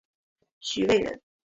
[0.59, 1.21] 徐渭人。